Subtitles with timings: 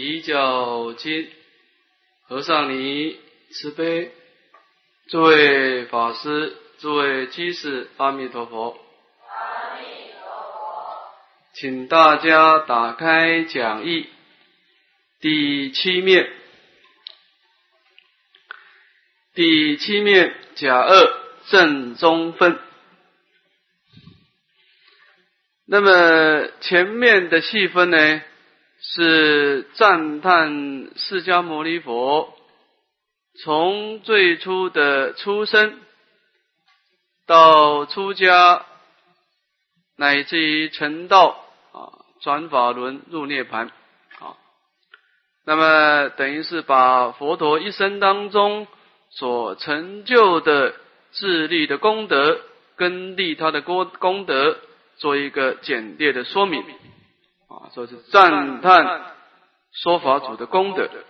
[0.00, 1.28] 一教经，
[2.28, 3.18] 和尚尼
[3.50, 4.12] 慈悲，
[5.08, 8.78] 诸位法师，诸位居士，阿弥陀佛。
[9.28, 11.10] 阿弥陀佛。
[11.54, 14.06] 请大家打开讲义
[15.20, 16.30] 第七面，
[19.34, 21.20] 第七面甲二
[21.50, 22.60] 正中分。
[25.66, 28.22] 那么前面的细分呢？
[28.80, 32.32] 是赞叹释迦牟尼佛
[33.42, 35.78] 从最初的出生
[37.26, 38.64] 到出家，
[39.96, 43.66] 乃至于成道啊，转法轮入涅盘
[44.20, 44.36] 啊。
[45.44, 48.68] 那么等于是把佛陀一生当中
[49.10, 50.74] 所成就的
[51.10, 52.40] 自力的功德
[52.76, 54.56] 跟利他的功功德
[54.98, 56.64] 做一个简略的说明。
[57.48, 59.14] 啊，说是赞叹
[59.72, 61.04] 说法主的功德的。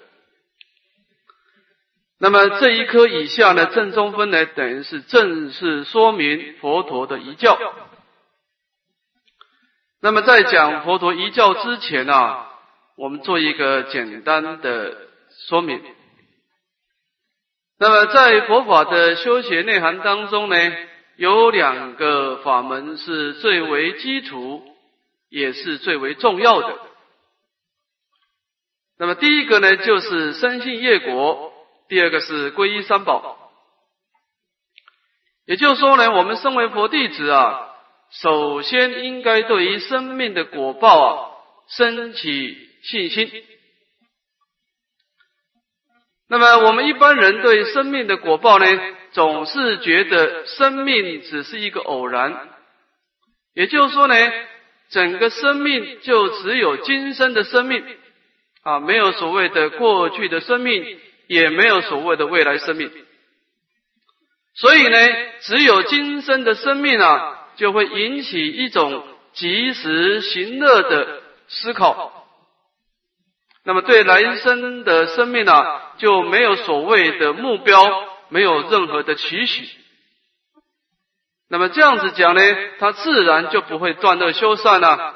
[2.20, 7.58] 那么这一科以下呢，正中分呢，等于是正式说明佛陀的遗教。
[10.00, 12.48] 那么在讲佛陀遗教之前啊，
[12.96, 14.96] 我们做一个简单的
[15.48, 15.82] 说明。
[17.80, 20.56] 那么在佛法的修学内涵当中呢，
[21.16, 24.62] 有两个法门是最为基础。
[25.28, 26.78] 也是最为重要的。
[28.98, 31.52] 那么第一个呢，就是生信业果；
[31.88, 33.52] 第二个是皈依三宝。
[35.46, 37.74] 也就是说呢，我们身为佛弟子啊，
[38.10, 41.30] 首先应该对于生命的果报啊，
[41.68, 43.30] 升起信心。
[46.28, 48.66] 那么我们一般人对生命的果报呢，
[49.12, 52.48] 总是觉得生命只是一个偶然。
[53.54, 54.14] 也就是说呢。
[54.90, 57.84] 整个生命就只有今生的生命
[58.62, 62.90] 啊，没有所谓的过去的生命，也没有所谓的未来生命。
[64.54, 64.98] 所以呢，
[65.40, 72.26] 只有今生的生命啊，就会引起一种及时行乐的思考。
[73.64, 77.82] 那么对来生的生命啊，就没有所谓的目标，
[78.30, 79.68] 没有任何的期许。
[81.50, 82.42] 那么这样子讲呢，
[82.78, 85.14] 他自然就不会断恶修善了。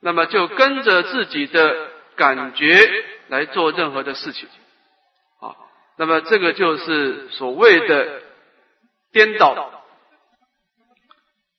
[0.00, 4.46] 那么就跟着自己的感觉来做任何的事情，
[5.40, 5.56] 啊，
[5.98, 8.20] 那么这个就是所谓的
[9.10, 9.72] 颠倒。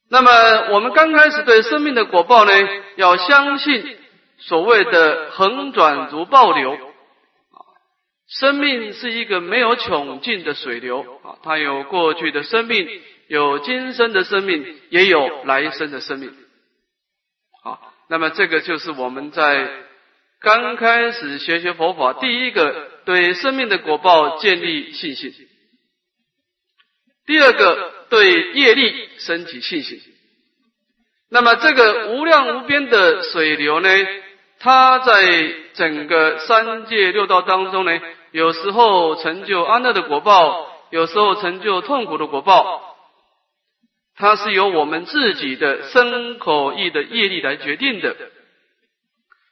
[0.09, 0.31] 那么
[0.71, 2.51] 我们刚开始对生命的果报呢，
[2.95, 3.97] 要相信
[4.37, 7.59] 所谓的横转如暴流，啊，
[8.29, 12.87] 生命是一个没有穷尽的水流，啊，它有过去的生命。
[13.27, 16.33] 有今生的生命，也有来生的生命。
[17.63, 19.69] 好，那么这个就是我们在
[20.39, 25.31] 刚开始学习佛法，第一个对生命的果报建立信心；
[27.25, 29.99] 第二个对业力升起信心。
[31.29, 33.89] 那么这个无量无边的水流呢，
[34.59, 37.99] 它在整个三界六道当中呢，
[38.31, 42.95] 有时候成就安乐的果报，有时候成就痛苦的果报。
[44.17, 48.15] 它是由我们自己的身口意的业力来决定的，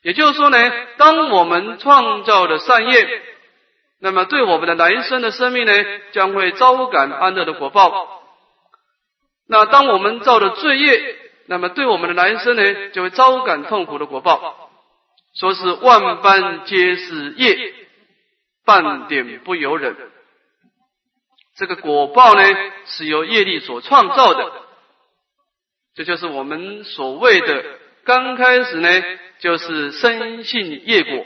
[0.01, 0.57] 也就是说呢，
[0.97, 3.21] 当我们创造的善业，
[4.01, 5.71] 那么对我们的来生的生命呢，
[6.13, 7.91] 将会招感安乐的果报；
[9.47, 11.15] 那当我们造的罪业，
[11.45, 14.71] 那么对我们的来生呢，就会招感痛苦的果报。
[15.35, 17.73] 说是万般皆是业，
[18.65, 19.95] 半点不由人。
[21.55, 22.41] 这个果报呢，
[22.85, 24.51] 是由业力所创造的，
[25.95, 27.63] 这就是我们所谓的
[28.03, 28.89] 刚开始呢，
[29.39, 31.25] 就是生性业果。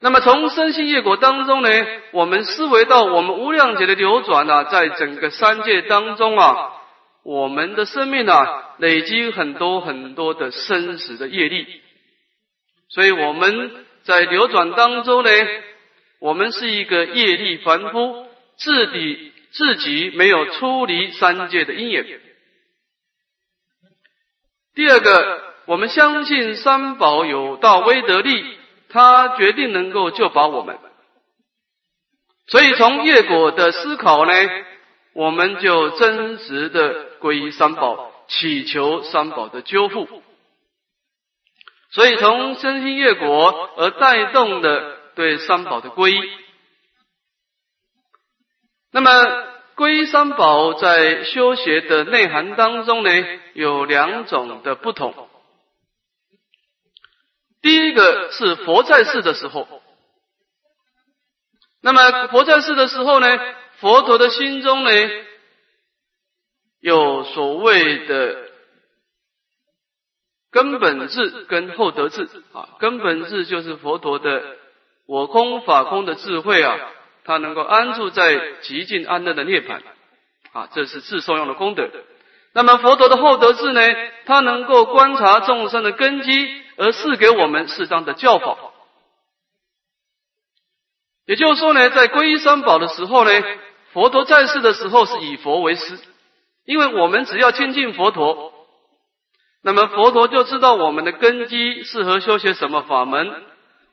[0.00, 1.68] 那么从生性业果当中呢，
[2.12, 6.72] 我们思维到我们无量劫的流转啊，在整个三界当中啊，
[7.22, 11.82] 我们的生命啊，累积很多很多的生死的业力，
[12.88, 15.30] 所以我们在流转当中呢。
[16.20, 18.26] 我们是一个业力凡夫，
[18.56, 22.20] 自己自己没有出离三界的因缘。
[24.74, 28.44] 第二个，我们相信三宝有道威德力，
[28.88, 30.76] 他决定能够救拔我们。
[32.48, 34.32] 所以从业果的思考呢，
[35.12, 40.08] 我们就真实的皈依三宝，祈求三宝的救护。
[41.92, 44.97] 所以从身心业果而带动的。
[45.18, 46.30] 对三宝的皈依，
[48.92, 49.10] 那么
[49.74, 53.10] 皈依三宝在修学的内涵当中呢，
[53.52, 55.28] 有两种的不同。
[57.60, 59.66] 第一个是佛在世的时候，
[61.80, 63.26] 那么佛在世的时候呢，
[63.80, 64.90] 佛陀的心中呢，
[66.78, 68.50] 有所谓的
[70.52, 72.28] 根本智跟后得智。
[72.52, 74.56] 啊，根本智就是佛陀的
[75.08, 76.78] 我空法空的智慧啊，
[77.24, 79.80] 它能够安住在极尽安乐的涅槃
[80.52, 81.88] 啊，这是智受用的功德。
[82.52, 83.80] 那么佛陀的后德智呢，
[84.26, 86.62] 他能够观察众生的根基。
[86.80, 88.56] 而赐给我们适当的教法，
[91.26, 93.30] 也就是说呢，在皈依三宝的时候呢，
[93.92, 95.98] 佛陀在世的时候是以佛为师，
[96.64, 98.52] 因为我们只要亲近佛陀，
[99.60, 103.42] 那么佛陀就知道我们的根基适合修学什么法门，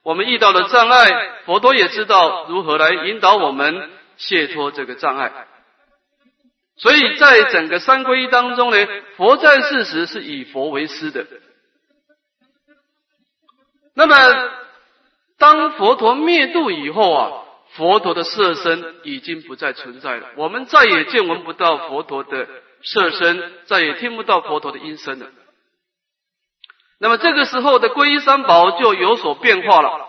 [0.05, 5.47] 我们遇到了障碍，佛陀也知道如何来引导我们解脱这个障碍。
[6.77, 8.87] 所以在整个三皈依当中呢，
[9.17, 11.25] 佛在世时是以佛为师的。
[13.95, 14.51] 那么，
[15.39, 17.31] 当佛陀灭度以后啊，
[17.71, 22.47] 佛陀的色身已经不再存在了，我们再也见闻不到佛陀的
[22.83, 25.25] 色身，再也听不到佛陀的音声了。
[26.99, 30.07] 那么这个时候的皈依三宝就有所变化了。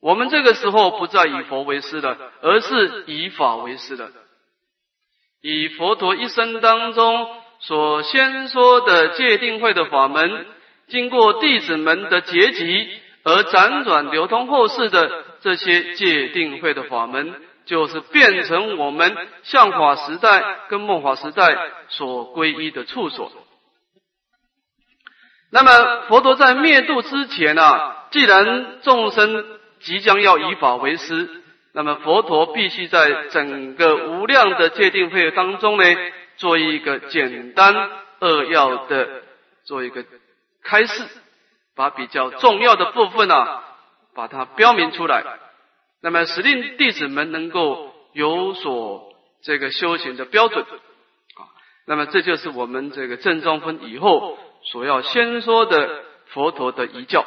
[0.00, 4.10] 我们这个时候不再以佛为师了，而是以法为师了，
[5.42, 7.28] 以佛陀一生当中
[7.58, 10.46] 所先说的戒定慧的法门。
[10.88, 12.88] 经过弟子们的结集
[13.22, 21.56] 而辗转流通后世的这些戒定慧的法门，就是变成我们相法时代跟末法时代
[21.90, 23.30] 所皈依的处所。
[25.50, 29.44] 那么佛陀在灭度之前啊，既然众生
[29.80, 31.28] 即将要以法为师，
[31.72, 35.84] 那么佛陀必须在整个无量的戒定慧当中呢，
[36.36, 37.74] 做一个简单
[38.20, 39.22] 扼要的
[39.64, 40.04] 做一个。
[40.62, 41.02] 开示，
[41.74, 43.60] 把比较重要的部分呢，
[44.14, 45.24] 把它标明出来，
[46.02, 49.10] 那么使令弟子们能够有所
[49.42, 51.48] 这个修行的标准啊。
[51.86, 57.24] 那么这就是我们这个正中分以后所要先说的佛陀的遗教。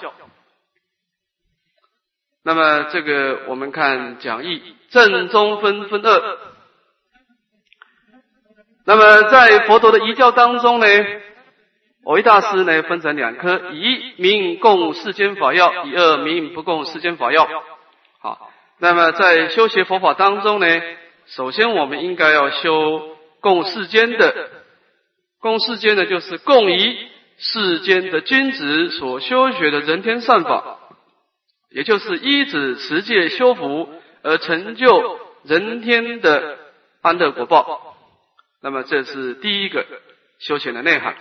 [2.44, 6.38] 那么这个我们看讲义正中分分二。
[8.85, 10.88] 那么在佛陀的遗教当中呢？
[12.06, 17.47] 我一大师呢，分成两科：一名供世间法要，以二名不供世间法要。
[18.19, 20.68] 好，那么在修学佛法当中呢，
[21.27, 24.50] 首先我们应该要修共世间的，
[25.39, 27.07] 共世间的就是供于
[27.45, 30.80] 世间的君子所修学的人天善法，
[31.69, 33.90] 也就是依止持戒修福
[34.22, 36.57] 而成就人天的
[37.01, 37.98] 安乐果报。
[38.62, 39.86] 那么这是第一个
[40.40, 41.16] 修行的内涵。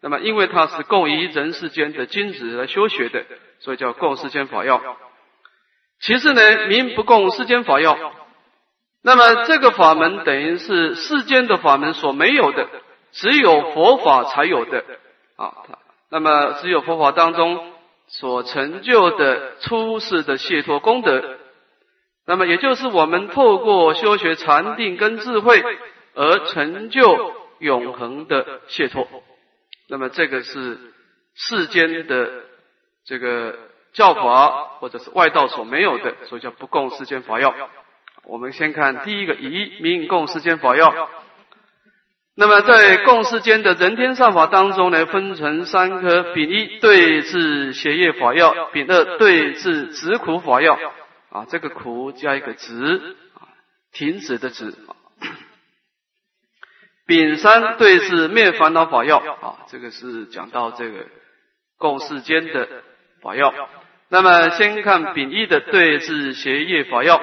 [0.00, 3.26] 那么，因为它是供于人世间的君子来修学的，
[3.60, 4.80] 所以叫供世间法要。
[6.00, 8.14] 其次呢，民不供世间法要。
[9.02, 12.68] 那么这个法门等于是世间的法门所没有的，
[13.12, 14.82] 只有佛法才有的
[15.38, 15.54] 啊。
[16.10, 17.72] 那么只有佛法当中
[18.06, 21.38] 所成就的出世的解脱功德，
[22.26, 25.62] 那么也就是我们透过修学禅定跟智慧
[26.14, 29.06] 而成就永恒的解脱。
[29.88, 30.78] 那么这个是
[31.34, 32.30] 世间的
[33.04, 33.54] 这个
[33.92, 37.54] 教法或者是外道所没有的，所以叫不共世间法要。
[38.24, 41.08] 我们先看第一个以名共世间法要。
[42.40, 50.78] 那么在共世间的人天上法当中呢，分成三颗：丙一对治邪业法要，丙二对治止苦法要。
[51.30, 53.42] 啊，这个苦加一个止，啊，
[53.92, 54.72] 停止的止。
[57.08, 61.06] 丙三对治灭烦恼法要啊，这个是讲到这个
[61.76, 62.68] 共世间的
[63.20, 63.52] 法要。
[64.10, 67.20] 那么先看丙一的对治邪业法要。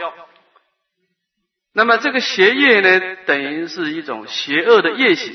[1.77, 5.33] 那么这个邪业呢，等于是一种邪恶的业行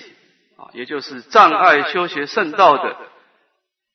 [0.56, 2.97] 啊，也就是障碍修学圣道的，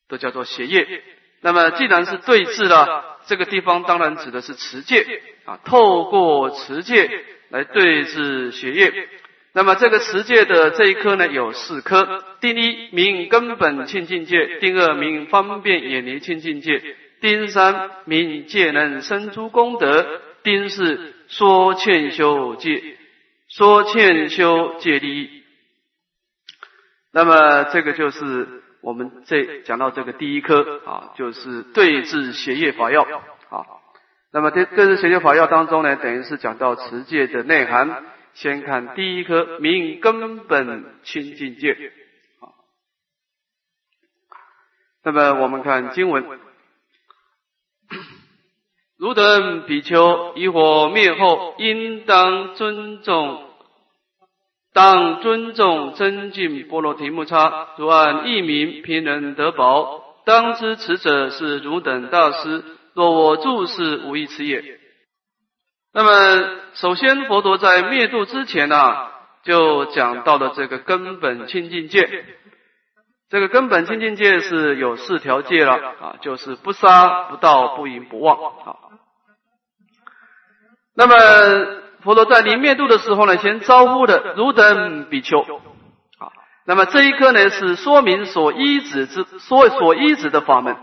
[0.08, 1.02] 都叫做邪业。
[1.40, 7.10] 那么既然是对治了，这个地方当然指的是持戒啊，透过持戒
[7.50, 9.08] 来对治邪业。
[9.52, 16.80] 那么这个持戒的这一科呢，有四科：第一名根本清净戒，第二名方便远离清净戒，
[17.20, 22.96] 第三名戒能生诸功德，第四说欠修戒，
[23.48, 25.44] 说欠修戒力。
[27.12, 33.66] 那么这个就是我们这讲到这个第一科啊，就是对治邪业法要啊。
[34.32, 38.04] 那么对对治邪业法要当中呢，等于是讲到持戒的内涵。
[38.34, 41.74] 先看第一颗明根本清净戒，
[45.02, 46.22] 那么我们看经文，
[48.98, 53.42] 汝等比丘以火灭后，应当尊重，
[54.72, 62.64] 当尊重增进波罗提木叉，如按一名平人得宝，当知此者是汝等大师。
[62.94, 64.64] 若我注释，无一此也。
[65.92, 69.08] 那么，首先佛陀在灭度之前呢，
[69.44, 72.08] 就讲到了这个根本清净戒。
[73.28, 78.76] 这个根本清净戒是有四条戒了啊，就是不杀、不盗、不淫、不妄啊。
[80.96, 81.14] 那么
[82.02, 85.40] 佛陀在临灭度的时候呢，先招呼的汝等比丘
[86.18, 86.32] 啊。
[86.64, 90.76] 那么这一颗呢，是说明所依止之所所依止的法门。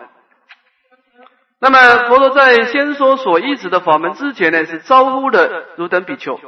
[1.60, 6.40] 那么佛陀在先说所依止的法门之前呢，是招呼的汝等比丘。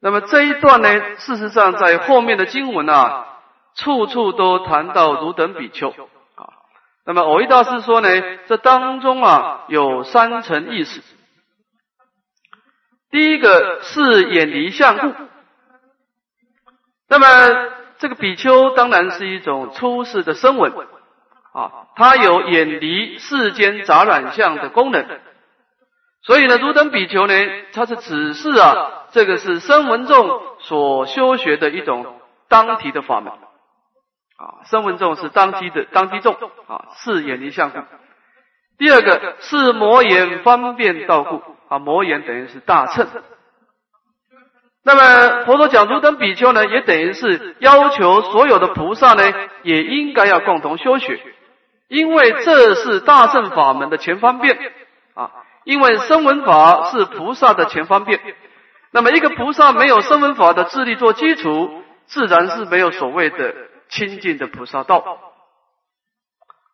[0.00, 3.24] 那么这一段呢，事实上在后面的经文啊。
[3.74, 6.50] 处处都谈到汝等比丘啊，
[7.06, 8.08] 那么偶一大师说呢，
[8.48, 11.00] 这当中啊有三层意思。
[13.10, 15.14] 第一个是远离相故，
[17.08, 17.26] 那么
[17.98, 20.72] 这个比丘当然是一种出世的声闻
[21.52, 25.06] 啊，它有远离世间杂染相的功能，
[26.22, 27.34] 所以呢，如等比丘呢，
[27.72, 33.32] 它是指示啊，这个是声闻众所修学的一种当体的法门。
[33.32, 36.34] 啊，声闻众是当机的当机众
[36.68, 37.78] 啊，是眼离相故。
[38.78, 43.06] 第二个是魔眼方便道故啊，魔眼等于是大乘。
[44.84, 49.22] 那么佛陀讲如等比丘呢，也等于是要求所有的菩萨呢，
[49.62, 51.20] 也应该要共同修学，
[51.88, 54.56] 因为这是大乘法门的前方便
[55.14, 55.30] 啊。
[55.64, 58.20] 因为声闻法是菩萨的前方便，
[58.92, 63.54] 那么一个菩萨没有声闻法的智力做基础，自然是没有所谓的。
[63.90, 65.18] 清净的菩萨道，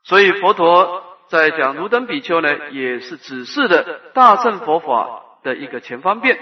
[0.02, 6.38] 所以佛陀在讲如等比丘呢，也是指示的大乘佛法的一个前方便。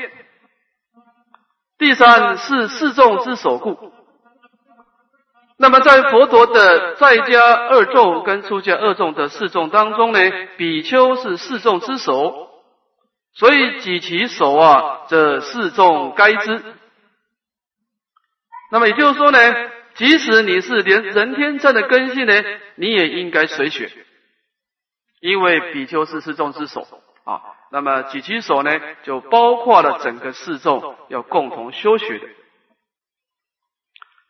[1.79, 3.91] 第三是四众之首故。
[5.57, 10.19] 那么在佛陀的在家二众跟出家二众的四众当中呢，
[10.59, 12.51] 比丘是四众之首，
[13.33, 16.63] 所以举其首啊，这四众该知。
[18.71, 19.39] 那么也就是说呢。
[19.95, 22.33] 即使你是连人天正的根性呢，
[22.77, 23.91] 你也应该随学，
[25.23, 26.87] 因为比丘是四众之首
[27.25, 27.41] 啊。
[27.71, 32.26] 那么举其手呢，就包括了整个四众要共同修学的。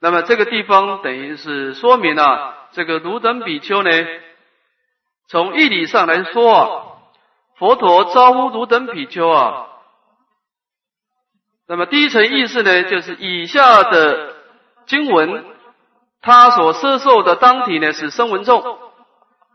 [0.00, 3.90] 那么这个地方等于是说明了这个汝等比丘呢，
[5.28, 6.84] 从义理上来说啊，
[7.56, 9.68] 佛陀招呼汝等比丘啊，
[11.66, 14.37] 那么第一层意思呢，就是以下的
[14.87, 15.46] 经文。
[16.25, 18.78] 他所摄受的当体呢是声闻众，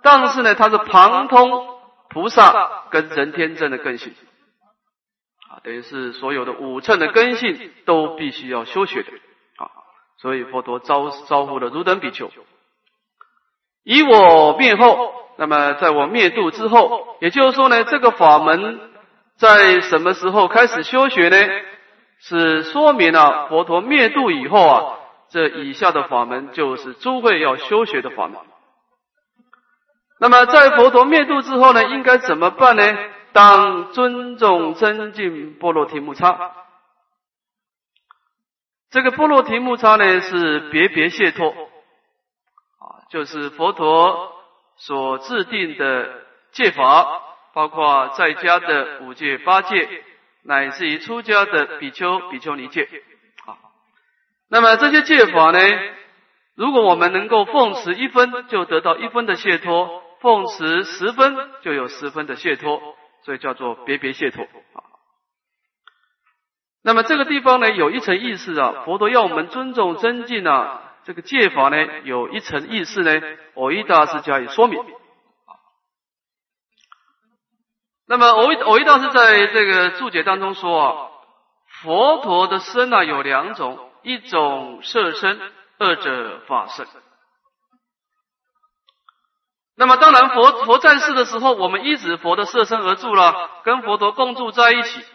[0.01, 1.68] 但是呢，他是旁通
[2.10, 4.13] 菩萨跟人天正的根性
[5.50, 9.12] 啊，等于是所有的五乘的根性都必须要修学的
[9.58, 9.70] 啊，
[10.18, 12.32] 所以佛陀招招呼了汝等比丘，
[13.84, 18.80] 以我灭后，那么在我灭度之后，也就是说呢，这个法门
[19.38, 21.38] 在什么时候开始修学呢？
[22.20, 24.94] 是说明了佛陀灭度以后啊。
[25.30, 28.39] 这以下的法门就是诸会要修学的法门。
[30.20, 32.84] 那么在佛陀灭度之后呢，应该怎么办呢？
[33.34, 36.54] 当尊重增进波罗提木叉。
[38.90, 44.34] 这个波罗提木叉呢是别别解脱啊，就是佛陀
[44.78, 46.10] 所制定的
[46.52, 47.22] 戒法，
[47.54, 50.04] 包括在家的五戒、八戒，
[50.44, 52.90] 乃至于出家的比丘、比丘尼戒。
[53.46, 53.54] 啊
[54.50, 55.60] 那么这些戒法呢？
[56.56, 62.82] 如果我们能够奉持一分，就得到一分的解脱；奉持十分，就有十分的解脱，
[63.24, 64.84] 所以叫做别别解脱啊。
[66.84, 70.84] 那么这个地方呢，有一层意思啊，佛陀要我们尊重尊敬啊。
[71.04, 73.22] 这个戒法呢，有一层意思呢，
[73.56, 74.84] 偶一大师加以说明。
[78.08, 81.10] 那么偶一偶一大师在这个注解当中说啊，
[81.82, 83.84] 佛陀的身啊有两种。
[84.04, 85.42] 一种色身，
[85.80, 86.88] 二者法身。
[89.79, 95.05] 那么当然，佛佛在世的时候，我们依止佛的色身而住了，跟佛陀共住在一起。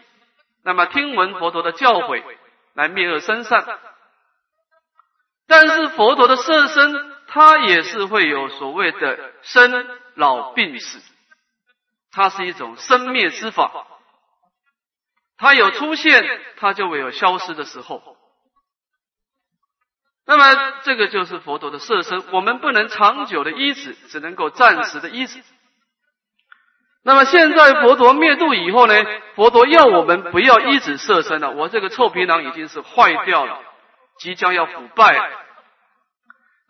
[0.63, 2.23] 那么听闻佛陀的教诲，
[2.73, 3.67] 来灭恶生善。
[5.47, 11.01] 但是佛陀的色身，它也是会有所谓的生老病死，
[12.09, 13.69] 它是一种生灭之法。
[15.37, 16.23] 它有出现，
[16.55, 18.01] 它就会有消失的时候。
[20.25, 25.41] 那么这个就是佛陀的色身，我们不能长久的依止，只能够暂时的依止。
[27.03, 28.95] 那么现在佛陀灭度以后呢？
[29.35, 33.59] 佛陀要我们不要依止色身了，我这个臭皮囊已经是坏掉了，
[34.19, 35.31] 即将要腐败。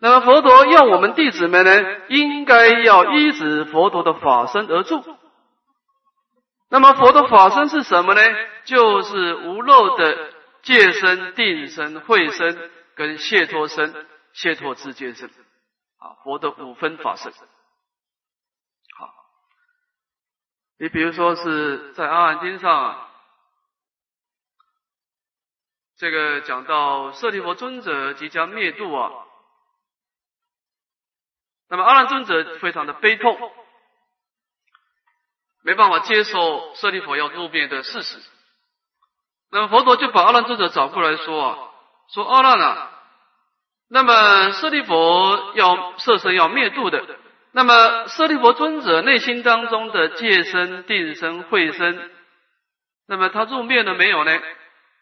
[0.00, 5.04] 那么佛陀要我们弟子们呢，应该要依止佛陀的法身而住。
[6.68, 8.20] 那么佛的法身是什么呢？
[8.64, 10.18] 就是无漏的
[10.62, 15.28] 戒身、定身、慧身跟解脱身、解脱之戒身
[15.98, 17.32] 啊，佛的五分法身。
[17.32, 19.14] 好，
[20.78, 23.10] 你比如说是在《阿含经》上，
[25.96, 29.10] 这个讲到舍利弗尊者即将灭度啊，
[31.68, 33.52] 那么阿难尊者非常的悲痛。
[35.66, 38.18] 没办法接受舍利弗要入灭的事实，
[39.50, 41.63] 那么佛陀就把阿难尊者找过来说啊，
[42.12, 42.90] 说阿难啊，
[43.88, 44.94] 那么舍利弗
[45.54, 47.04] 要色身要灭度的，
[47.52, 52.10] 那么舍利弗尊者内心当中的戒身、定身、慧身，
[53.06, 54.40] 那么他入灭了没有呢？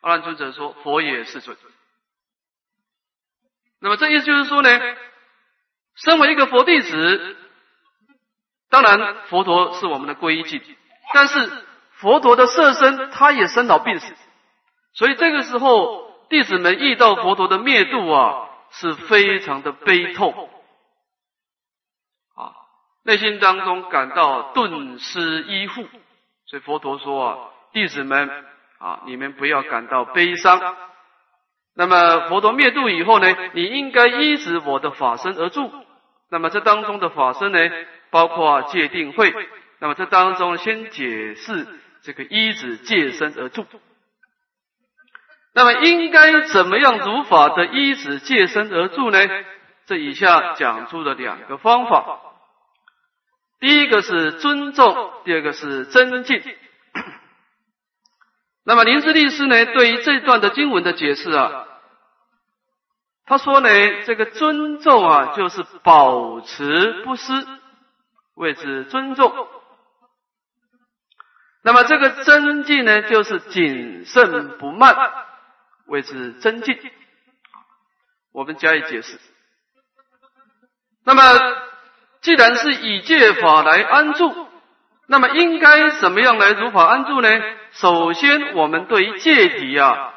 [0.00, 1.56] 阿难尊者说佛也是准。
[3.80, 4.80] 那么这意思就是说呢，
[5.96, 7.36] 身为一个佛弟子。
[8.70, 10.62] 当然，佛陀是我们的皈依境，
[11.12, 11.50] 但是
[11.96, 14.14] 佛陀的色身，他也生老病死，
[14.94, 20.48] 所以这个时候，弟子们遇到佛陀的灭度啊，是非常的悲痛
[22.34, 22.56] 啊，
[23.04, 25.82] 内心当中感到顿失依附，
[26.46, 27.38] 所以佛陀说啊，
[27.74, 28.30] 弟子们
[28.78, 30.58] 啊，你们不要感到悲伤。
[31.74, 35.70] 那么佛陀灭度以后呢，你应该依止我的法身而住。
[36.30, 37.58] 那么这当中的法身呢？
[38.08, 39.34] 包括戒定慧，
[39.80, 41.66] 那么这当中先解释
[42.00, 43.66] 这个依止戒身而住。
[45.54, 49.18] 那么应该怎么样如法的依止戒身而住呢？
[49.86, 52.20] 这以下讲出了两个方法。
[53.60, 56.42] 第一个是尊重，第二个是增进。
[58.64, 61.66] 那么林芝律师呢，对于这段的经文的解释啊，
[63.26, 63.68] 他说呢，
[64.04, 67.32] 这个尊重啊，就是保持不失。
[68.34, 69.30] 谓之尊重。
[71.62, 74.96] 那么这个增进呢，就是谨慎不慢，
[75.92, 76.78] 谓之增进。
[78.32, 79.20] 我们加以解释。
[81.04, 81.22] 那么
[82.22, 84.48] 既然是以戒法来安住，
[85.06, 87.28] 那么应该怎么样来如法安住呢？
[87.72, 90.14] 首先，我们对于戒体啊，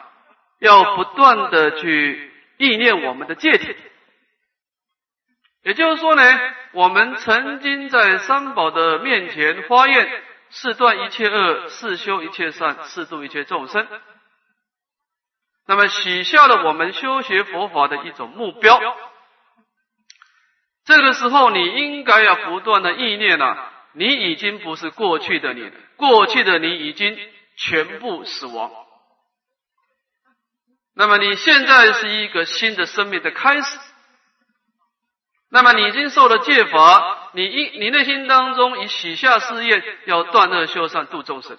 [0.59, 3.75] 要不断的去意念我们的戒体。
[5.63, 6.23] 也就是说呢，
[6.71, 13.85] 我们曾经在三宝的面前发愿，是断一切恶，是修一切善，是度一切众生。
[15.67, 18.79] 那么许下了我们修学佛法的一种目标。
[20.85, 27.17] 这个时候，你应该要不断的意念啊，你已经不是过去的你，过去的你已经
[27.57, 28.71] 全部死亡。
[30.95, 33.79] 那么你现在是一个新的生命的开始。
[35.49, 41.57] 那么你已经受了戒法，你一你内心当中以许下誓愿，要断恶修善度众生。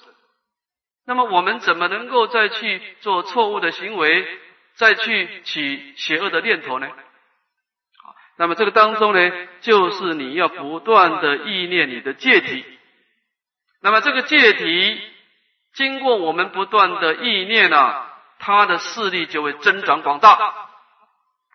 [1.06, 4.26] 那么我们怎么能够再去做错误的行为，
[4.74, 6.88] 再去起邪恶的念头呢？
[8.36, 12.64] 那么这个当中呢，就是你要不断的意念你的戒体。
[13.80, 15.00] 那么这个戒体，
[15.74, 20.54] 经过我们不断的意念啊，它的势力就会增长广大。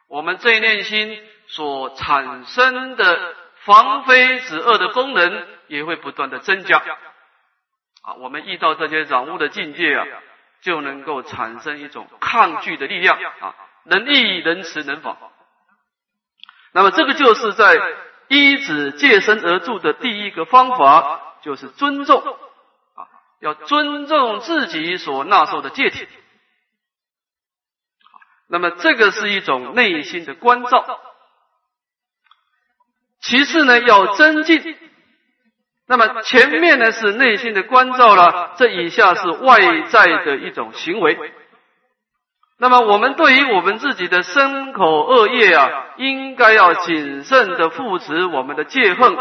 [0.08, 1.22] 我们这一念心。
[1.48, 3.36] 所产生的
[3.66, 6.82] 防非止恶的功能也会不断的增加
[8.02, 8.14] 啊！
[8.16, 10.06] 我们遇到这些染污的境界啊，
[10.62, 15.18] 就能够产生一种抗拒的力量啊，能易能持能防。
[16.74, 17.78] 那么这个就是在
[18.28, 23.08] 依止戒身而住的第一个方法，就是尊重啊，
[23.40, 26.08] 要尊重自己所纳受的戒体。
[28.48, 31.00] 那么这个是一种内心的关照。
[33.22, 34.78] 其次呢，要增进。
[35.92, 41.34] 那么前面呢是内心的关照了，这以下是外在的一种行为。
[42.58, 49.18] 那么我们对于我们自己的身口恶业啊，应该要谨慎的护持我们的戒恨，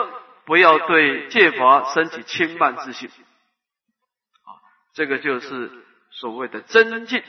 [0.46, 3.08] 不要对戒法升起轻慢之心。
[3.08, 4.54] 啊，
[4.94, 5.72] 这个就是
[6.12, 7.20] 所谓的真进。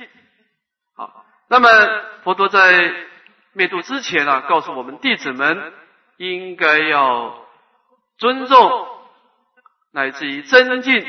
[0.96, 1.68] 好，那么
[2.24, 2.94] 佛陀在
[3.54, 5.74] 灭度之前啊，告诉我们弟子们。
[6.18, 7.34] 应该要
[8.20, 8.88] 尊重
[9.94, 11.06] 乃至于增进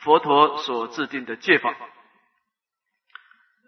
[0.00, 1.74] 佛陀所制定的戒法。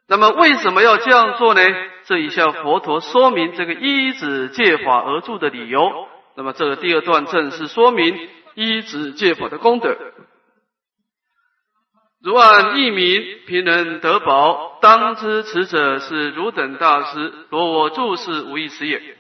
[0.09, 1.61] 那么为什么要这样做呢？
[2.05, 6.07] 这一下佛陀说明这个依止戒法而住的理由。
[6.37, 9.97] 那么这个第二段正是说明依止戒法的功德。
[12.23, 17.33] 如按一名平人得宝，当知此者是汝等大师。
[17.51, 19.16] 若我注释无意此也。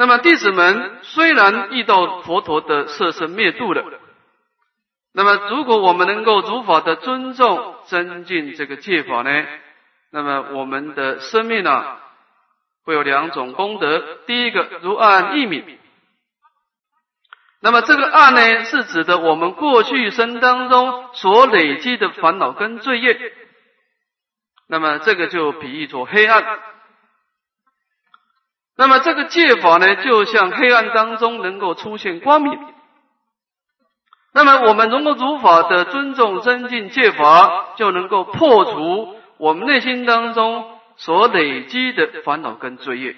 [0.00, 3.84] 那么弟子们虽然遇到佛陀的色身灭度了，
[5.12, 9.44] 那么如果我们能够如法的尊重、增进这个戒法呢，
[10.10, 12.00] 那么我们的生命啊，
[12.86, 14.02] 会有两种功德。
[14.26, 15.78] 第一个，如暗一米。
[17.60, 23.34] 那么这个暗呢，是指的我们过去生当中所累积的烦恼跟罪业。
[24.66, 26.58] 那么这个就比喻作黑暗。
[28.80, 32.58] 那么这个戒法呢，就像黑暗当中能够出现光明。
[34.32, 43.14] 那么我们能够如法的尊重增进戒法，就能够破除我们内心当中所累积的烦恼跟罪业，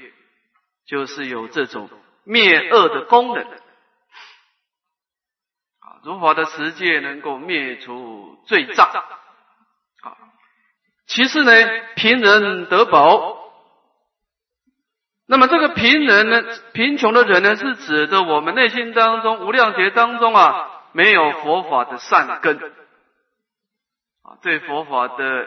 [0.85, 1.89] 就是有这种
[2.25, 3.45] 灭恶的功能。
[3.45, 3.51] 啊
[6.03, 10.11] 如法的持戒能够灭除罪障，啊，
[11.07, 11.53] 其次呢，
[11.95, 13.42] 贫人得宝。
[15.27, 25.47] 那么这个贫人呢，贫穷的人呢，是指的我们内心当中无量劫当中啊，没有佛法的善根，啊，对佛法的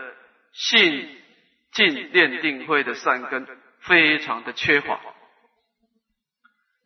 [0.53, 1.09] 信、
[1.71, 3.47] 进、念、定、慧的善根
[3.81, 4.99] 非常的缺乏。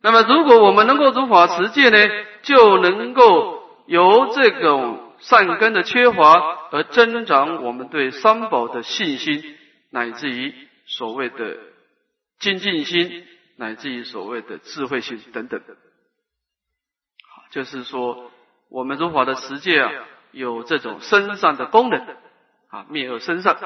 [0.02, 2.08] 那么如果我们能够如法持戒呢，
[2.42, 3.58] 就能够。
[3.86, 9.42] 由这种善根的缺乏而增长我们对三宝的信心，
[9.90, 10.54] 乃至于
[10.86, 11.56] 所谓的
[12.40, 13.24] 精进心，
[13.56, 15.62] 乃至于所谓的智慧心等等。
[17.52, 18.32] 就是说，
[18.68, 19.92] 我们如法的实践啊，
[20.32, 22.00] 有这种身善的功能
[22.68, 23.56] 啊，灭恶身善。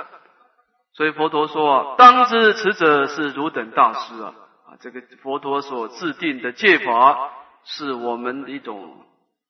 [0.92, 4.34] 所以佛陀说啊，当知此者是汝等大师啊
[4.66, 7.30] 啊，这个佛陀所制定的戒法，
[7.64, 9.00] 是我们的一种。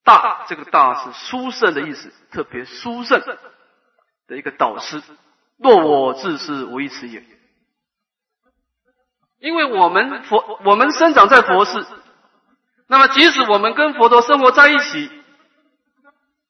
[0.07, 3.23] 大这个大是殊胜的意思，特别殊胜
[4.29, 5.03] 的一个导师。
[5.57, 7.25] 若我自是无一此也，
[9.45, 11.85] 因为我们佛我们生长在佛世，
[12.89, 15.11] 那么即使我们跟佛陀生活在一起，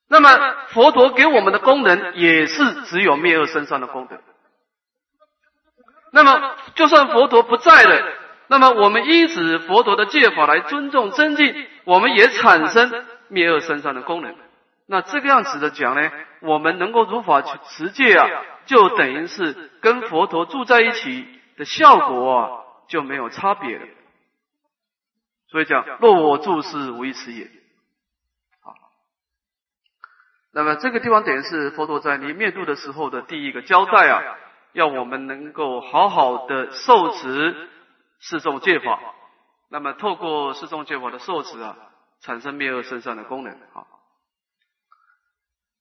[0.09, 0.31] 那么
[0.69, 4.21] 佛陀给我们的功能也是只有灭恶生善的功能。
[6.13, 8.13] 那么就算佛陀不在了，
[8.47, 13.05] 那么我们依止佛陀的戒法来尊重增进，我们也产生。
[13.29, 14.35] 灭恶身上的功能，
[14.87, 16.11] 那这个样子的讲呢，
[16.43, 18.29] 我们能够如法持戒啊，
[18.67, 21.27] 就等于是跟佛陀住在一起
[21.57, 22.47] 的效果啊，
[22.89, 23.87] 就没有差别了。
[25.49, 27.51] 所以讲，若我住是无一此也。
[28.61, 28.75] 好，
[30.53, 34.37] 那么这个地方等于是佛陀在你灭度的时候的第一个交代啊，
[34.73, 37.69] 要我们能够好好的受持
[38.21, 39.01] 四众戒法。
[39.69, 41.77] 那么透过四众戒法的受持啊。
[42.21, 43.85] 产生灭恶身上的功能啊，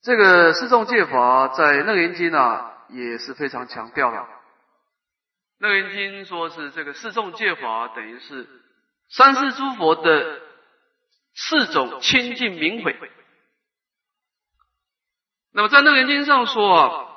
[0.02, 4.18] 这个四众戒法在《楞严经》啊也是非常强调的。
[5.64, 8.50] 《楞严经》说是这个四众戒法等于是
[9.08, 10.42] 三世诸佛的
[11.34, 13.00] 四种清净明慧。
[15.54, 17.08] 那么在《楞严经》上说啊，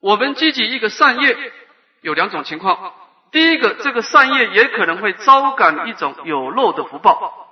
[0.00, 1.52] 我们积极一个善业
[2.00, 2.92] 有两种情况，
[3.30, 7.46] 第一个，这个善业也可能会招感一种有漏的福报。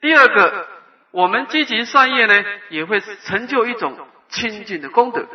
[0.00, 0.68] 第二个，
[1.10, 5.26] 我们积极善业呢，也会成就一种清净的功德。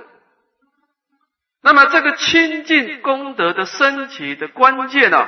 [1.64, 5.28] 那么，这个清净功德的升起的关键呢，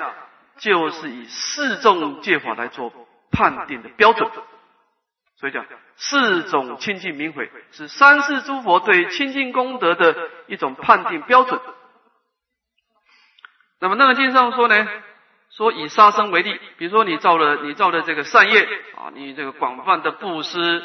[0.58, 2.92] 就是以四种戒法来做
[3.32, 4.30] 判定的标准。
[5.38, 5.66] 所以讲，
[5.96, 10.16] 四种清净明慧是三世诸佛对清净功德的
[10.48, 11.60] 一种判定标准。
[13.80, 14.88] 那么，那个经上说呢？
[15.56, 18.64] 说以杀生为例，比如说你造了你造的这个善业
[18.96, 20.82] 啊，你这个广泛的布施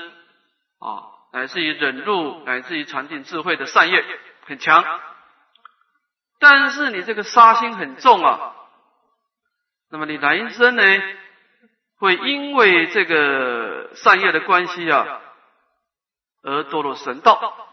[0.79, 4.05] 啊，乃至于忍辱，乃至于禅定智慧的善业
[4.45, 4.85] 很强，
[6.39, 8.55] 但是你这个杀心很重啊，
[9.91, 10.83] 那么你来生呢，
[11.99, 15.21] 会因为这个善业的关系啊，
[16.43, 17.67] 而堕落神道啊。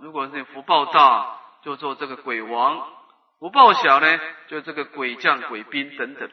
[0.00, 2.96] 如果是福报大，就做这个鬼王。
[3.40, 4.18] 不报小呢，
[4.48, 6.28] 就这个鬼将、鬼兵等等。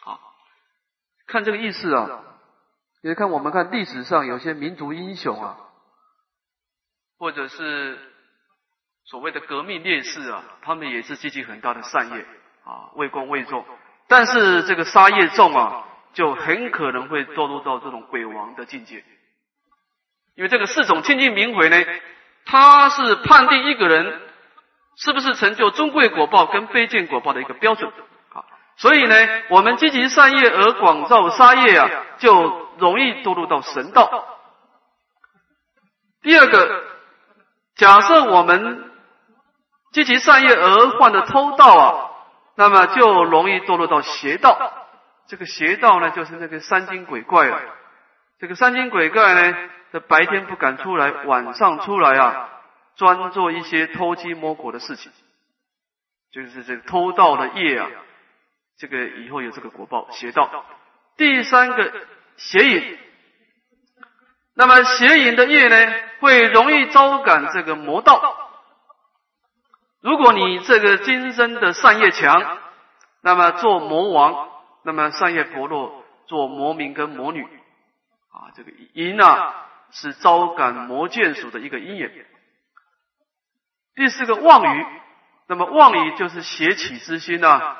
[0.00, 0.20] 好，
[1.26, 2.20] 看这个意思啊，
[3.00, 5.58] 也看我们看历史上有些民族英雄啊，
[7.18, 7.98] 或者是
[9.06, 12.24] 所谓的革命烈士啊，他们也是积极很大的善业
[12.64, 13.64] 啊，为公为众，
[14.08, 19.04] 但是这个杀业重啊，就很可能会堕落到这种鬼王的境界。
[20.36, 21.76] 因为这个四种清净明回呢，
[22.46, 24.20] 它是判定一个人
[24.96, 27.92] 是不是成就尊贵果报跟卑贱果报的一个标准
[28.32, 28.42] 啊。
[28.76, 29.14] 所以呢，
[29.50, 34.38] 我们积极善业而广造杀业啊，就容易堕入到神道。
[36.22, 36.84] 第二个，
[37.76, 38.92] 假设我们
[39.94, 42.10] 积极善业而患的偷盗啊，
[42.56, 44.72] 那么就容易堕落到邪道。
[45.28, 47.62] 这个邪道呢，就是那个三精鬼怪了。
[48.40, 49.56] 这个三精鬼怪呢，
[49.92, 52.48] 在白天不敢出来，晚上出来啊，
[52.96, 55.12] 专做一些偷鸡摸狗的事情，
[56.32, 57.86] 就是这个偷盗的业啊，
[58.76, 60.66] 这个以后有这个果报，邪道。
[61.16, 61.92] 第三个
[62.36, 62.98] 邪淫，
[64.56, 68.40] 那么邪淫的业呢，会容易招感这个魔道。
[70.04, 72.58] 如果你这个今生的善业强，
[73.22, 74.50] 那么做魔王，
[74.82, 82.26] 那么善业薄弱，做魔民跟魔女，啊，这个淫啊是招感魔眷属的一个因缘。
[83.94, 84.86] 第四个妄语，
[85.48, 87.74] 那么妄语就是邪起之心呐，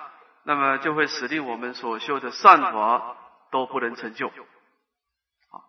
[0.45, 3.17] 那么就会使令我们所修的善法
[3.51, 4.29] 都不能成就。
[4.29, 5.61] 啊，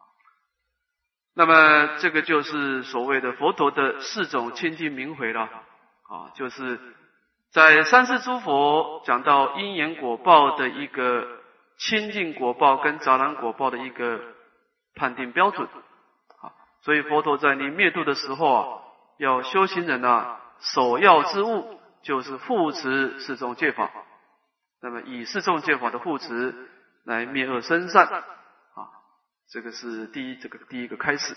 [1.35, 5.49] 那么这个就是所谓的佛陀的四种清净明回了。
[6.07, 6.79] 啊，就是
[7.51, 11.25] 在三世诸佛讲到因缘果报的一个
[11.77, 14.21] 清净果报跟杂染果报的一个
[14.93, 15.67] 判定标准。
[15.67, 18.81] 啊，所以佛陀在你灭度的时候啊，
[19.17, 23.89] 要修行人啊，首要之物就是护持四众戒法。
[24.81, 26.53] 那么以四众戒法的护持
[27.03, 28.23] 来灭恶生善，啊，
[29.49, 31.35] 这个是第一这个第一个开始。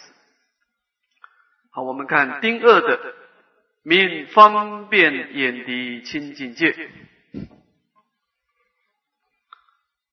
[1.72, 3.14] 好，我们看丁二的。
[3.88, 6.90] 明方便眼的清净界。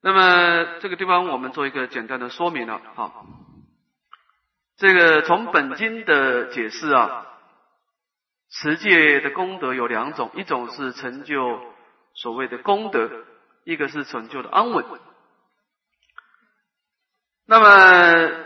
[0.02, 2.82] 那么这个地方我们做一个简单的说明了。
[2.96, 3.26] 好，
[4.78, 7.28] 这个从本经的解释啊，
[8.50, 11.60] 持戒的功德有两种，一种是成就
[12.14, 13.10] 所谓的功德，
[13.66, 14.86] 一个是成就的安稳。
[17.48, 18.46] 那么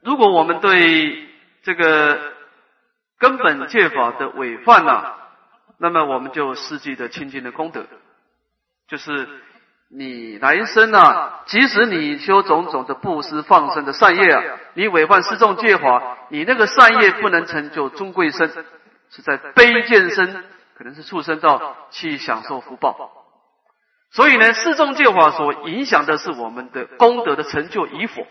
[0.00, 1.28] 如果我们对
[1.62, 2.31] 这个
[3.22, 5.12] 根本戒法的违犯呐，
[5.78, 7.86] 那么我们就失去的清净的功德，
[8.88, 9.28] 就是
[9.88, 14.42] 你来生啊，即使你修种种的布施放生的善业啊，
[14.74, 18.48] 你违犯四众戒法，你那个善业不能成就尊贵身，
[19.10, 20.44] 是在卑贱身，
[20.76, 23.08] 可能是畜生道去享受福报。
[24.10, 28.26] 所以呢，四众戒法所影响的是我们的功德的成就与否。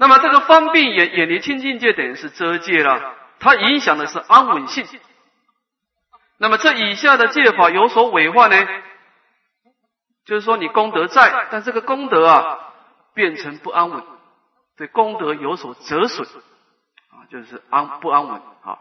[0.00, 4.86] 那么这个方便眼远离清净界等于是遮戒了，它影响的是安稳性。
[6.38, 8.56] 那么这以下的戒法有所违犯呢？
[10.24, 12.72] 就是说你功德在，但这个功德啊
[13.12, 14.02] 变成不安稳，
[14.78, 16.26] 对功德有所折损
[17.10, 18.78] 啊，就是安不安稳啊。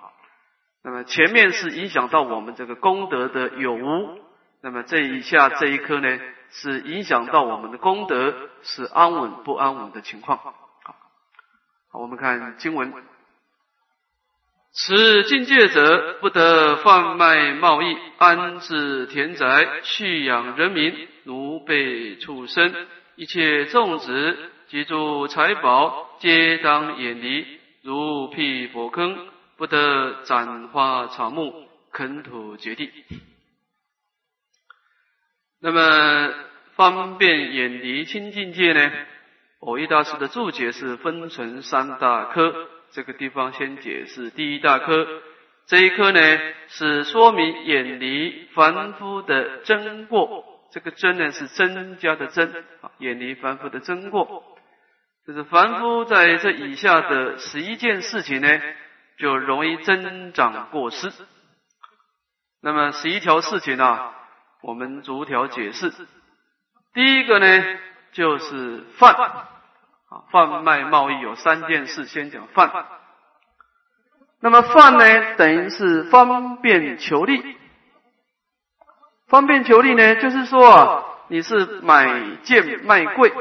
[0.86, 4.20] 那么前面是影响到我们这个功德的有无，
[4.62, 6.18] 那么这一下这一颗呢
[6.50, 10.40] 是影响到我们的功德是安稳不安稳的情况。
[11.92, 12.94] 我们看经文：
[14.72, 32.92] 此境界者，不得贩卖贸易，安置田宅，蓄养人民，奴婢畜生，一切种植及诸财宝，皆当远离，如辟火坑，不得斩花草木，垦土掘地。
[35.60, 36.34] 那么，
[36.76, 38.92] 方便远离清净界呢？
[39.60, 45.06] 偶一大师的注解是分成三大科，这个地方先解释第一大科。
[45.68, 46.20] 这一科呢
[46.70, 54.44] 是说明远离凡夫的真过，这个真呢是增加的增啊，远离凡夫的真过，
[55.28, 58.62] 就是凡夫在这以下的十一件事情呢，
[59.18, 61.12] 就容易增长过失。
[62.62, 64.16] 那么十一条事情啊，
[64.62, 65.92] 我们逐条解释。
[66.94, 67.80] 第一个呢。
[68.12, 72.72] 就是贩啊，贩卖贸易有三件事，先讲贩。
[74.42, 77.58] 那么贩呢，等于是方便求利。
[79.28, 83.32] 方便求利呢，就是说啊，你是买贱卖贵，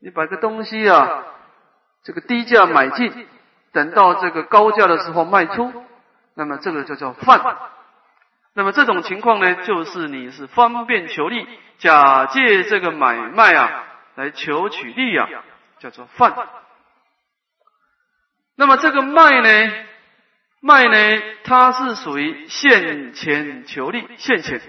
[0.00, 1.24] 你把个东西啊，
[2.04, 3.26] 这个低价买进，
[3.72, 5.72] 等到这个高价的时候卖出，
[6.34, 7.40] 那么这个就叫贩。
[8.60, 13.84] 那么这种情况呢，就是你是方便求利，假借这个买卖啊，
[14.16, 15.26] 来求取利啊，
[15.78, 16.34] 叫做贩。
[18.56, 19.72] 那么这个卖呢，
[20.60, 24.60] 卖呢，它是属于现钱求利，现钱。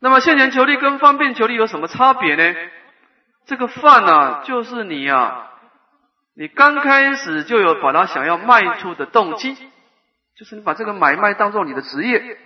[0.00, 2.52] 那么现钱求利跟方便求利有什么差别呢？
[3.46, 5.52] 这个贩啊，就是你啊，
[6.34, 9.56] 你刚开始就有把它想要卖出的动机，
[10.36, 12.38] 就是你把这个买卖当做你的职业。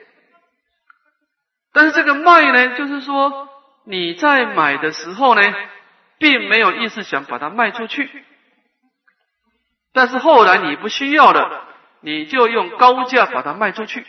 [1.73, 3.49] 但是这个卖呢，就是说
[3.85, 5.43] 你在买的时候呢，
[6.19, 8.25] 并没有意思想把它卖出去。
[9.93, 11.67] 但是后来你不需要了，
[12.01, 14.05] 你就用高价把它卖出去，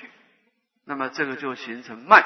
[0.86, 2.24] 那么这个就形成卖，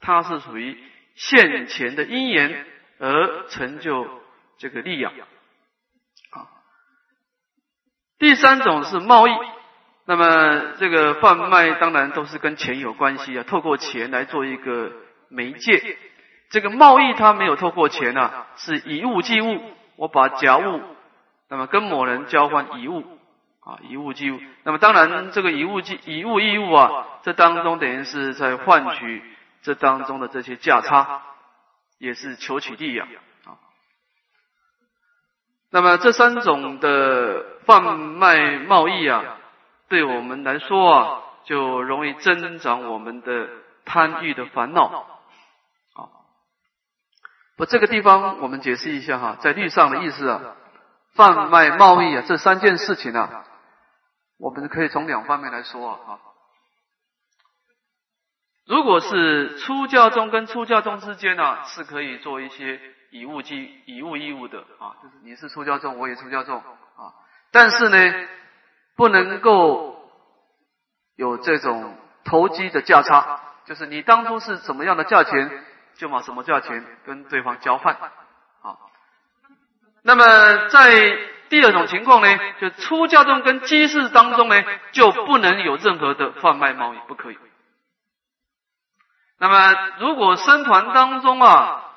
[0.00, 0.78] 它是属于
[1.14, 2.66] 现前的因缘
[2.98, 4.22] 而成就
[4.58, 5.12] 这个利养。
[8.18, 9.32] 第三种是贸易，
[10.04, 14.92] 那么这个贩卖当然都是跟钱有关系啊，透过钱来做一个
[15.28, 15.98] 媒介。
[16.50, 19.60] 这个贸易它没有透过钱啊，是以物寄物，
[19.96, 20.80] 我把假物，
[21.48, 23.04] 那么跟某人交换以物
[23.60, 24.38] 啊，以物寄物。
[24.64, 29.22] 那么当然这个以物寄以物易物啊，这当中等于是在换取
[29.62, 31.22] 这当中的这些价差，
[31.98, 33.08] 也是求取利益啊。
[35.70, 39.38] 那么这三种的贩卖贸易啊，
[39.92, 43.46] 对我们来说啊，就容易增长我们的
[43.84, 44.86] 贪欲的烦恼。
[44.86, 46.00] 啊，
[47.58, 50.56] 不，这个地方我们解释一下哈，在律上的意思啊，
[51.14, 53.44] 贩卖贸易啊，这三件事情啊，
[54.38, 56.18] 我们可以从两方面来说啊。
[58.66, 62.80] 如果是出家中跟出家中之间呢，是可以做一些。
[63.10, 67.12] 以物寄以物易物的啊，就是你是出家众，我也出家众啊。
[67.50, 68.28] 但是呢，
[68.96, 69.96] 不能够
[71.16, 75.64] 有这种投机的价差，就是你当初是什么样的价钱，
[75.96, 78.76] 就把什么价钱跟对方交换啊。
[80.02, 87.38] 那么在第二种情况呢，就出价中跟居士当中呢，就不能有任何的贩卖贸易，不可以。
[89.38, 91.88] 那么如果生团当中啊。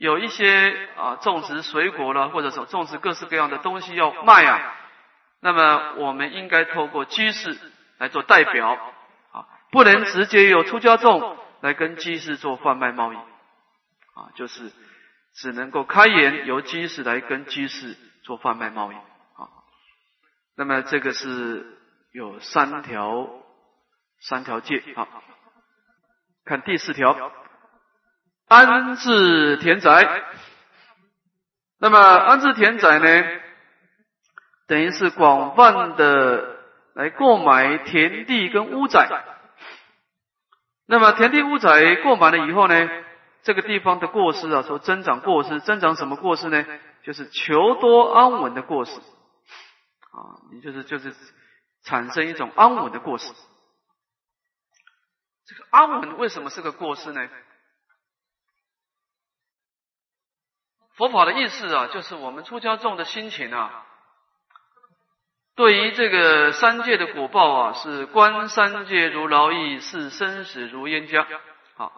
[0.00, 4.74] 有一些啊种植水果了，或者说种植各式各样的东西要卖啊，
[5.40, 7.58] 那么我们应该透过居士
[7.98, 8.72] 来做代表
[9.32, 14.70] 啊，不能直接由出家众来跟居士做贩卖贸易啊，就是
[15.34, 19.48] 只能够开言由居士来跟居士做贩卖贸易啊。
[20.56, 21.78] 那么这个是
[22.12, 23.28] 有三条
[24.20, 25.08] 三条戒啊，
[26.44, 27.32] 看第四条。
[28.48, 30.24] 安置田宅，
[31.78, 33.40] 那么安置田宅呢，
[34.70, 36.60] 等于是广泛的
[36.94, 39.10] 来购买田地跟屋宅。
[40.86, 42.88] 那么田地屋宅购买了以后呢，
[43.42, 46.64] 这个地方的过失啊，说增长过失，增长什么过失呢？
[47.02, 51.12] 就是求多安稳的过失啊，你就是就是
[51.82, 53.26] 产生一种安稳的过失。
[55.46, 57.28] 这个安稳为什么是个过失呢？
[60.94, 63.86] 佛法的意思啊，就是我们出家众的心情啊，
[65.56, 71.26] 对于这个三界的果报啊，是观三界如劳役，视生死如烟家。
[71.76, 71.92] 好，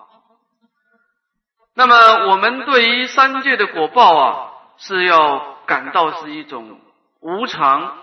[1.75, 6.81] 那么我们对于三界的果报啊，是要感到是一种
[7.21, 7.99] 无常、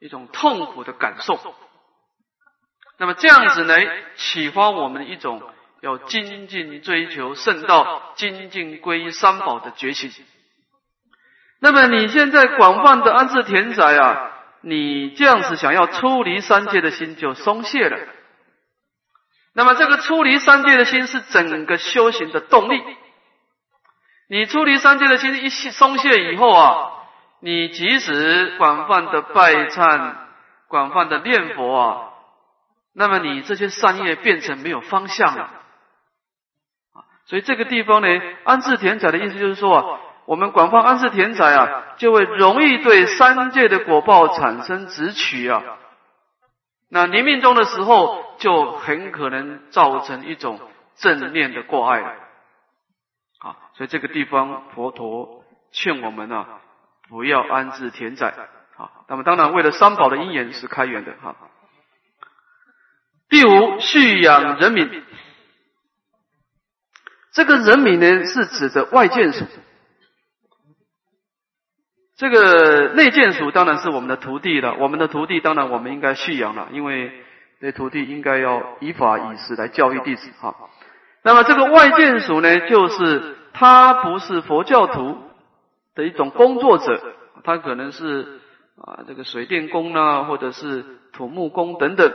[0.00, 1.38] 一种痛苦的感受。
[2.98, 3.74] 那么这样子呢，
[4.16, 5.42] 启发我们一种。
[5.82, 10.10] 要精进追求圣道，精进皈依三宝的决心。
[11.60, 14.32] 那么你现在广泛的安置田宅啊，
[14.68, 17.96] 你这样子想要出离三界的心就松懈了。
[19.52, 22.82] 那么这个出离三界的心是整个修行的动力。
[24.28, 26.90] 你出离三界的心一松懈以后啊，
[27.38, 30.16] 你即使广泛的拜忏、
[30.66, 32.08] 广泛的念佛啊，
[32.92, 35.48] 那么你这些善业变成没有方向了。
[37.26, 38.08] 所以这个地方呢，
[38.42, 45.62] 安置田宅的意思就是说啊，我们广泛安置田宅啊，就会容易对三界的果报产生执取啊。
[46.90, 50.60] 那临命终的时候，就很可能造成一种
[50.96, 52.00] 正念的过碍。
[53.38, 56.46] 啊，所以这个地方佛陀劝我们啊，
[57.08, 58.34] 不要安置田宅。
[58.76, 61.36] 啊，那么当然为了三宝的因缘是开源的哈。
[63.28, 65.04] 第五，蓄养人民。
[67.32, 69.44] 这个人民呢，是指的外眷属。
[72.16, 74.76] 这个内眷属当然是我们的徒弟了。
[74.78, 77.12] 我们的徒弟当然我们应该蓄养了，因为
[77.60, 80.30] 这徒弟应该要依法以时来教育弟子。
[80.40, 80.54] 哈，
[81.22, 85.18] 那么这个外眷属呢，就是他不是佛教徒
[85.94, 87.02] 的一种工作者，
[87.44, 88.40] 他可能是
[88.80, 92.10] 啊这个水电工啊，或者是土木工等等。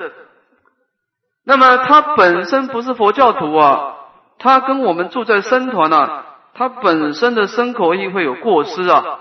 [1.43, 3.97] 那么他本身不是佛教徒啊。
[4.43, 6.26] 他跟我们住在僧团啊，
[6.56, 9.20] 他本身的身口意会有过失啊。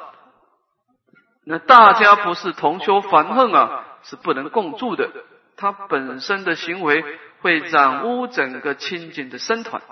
[1.50, 5.10] 那大家不是同修凡恨啊，是不能共住的。
[5.56, 7.04] 他本身的行为
[7.40, 9.82] 会染污整个清净的僧团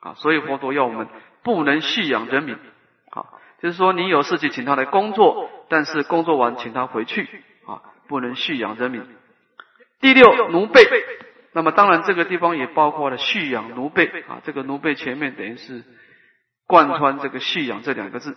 [0.00, 1.06] 啊，所以佛陀要我们
[1.42, 2.54] 不能蓄养人民
[3.10, 3.26] 啊，
[3.60, 7.28] 就是说你有事情请他来工作，但是工作完请他回去
[7.66, 9.06] 啊，不能蓄养人民。
[10.00, 10.80] 第六，奴婢。
[11.52, 15.84] 那么当然这个地方也包括了蓄养奴婢啊，这个奴婢前面等于是
[16.66, 18.34] 贯穿这个蓄养这两个字。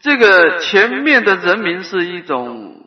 [0.00, 2.86] 这个前面的人民是一种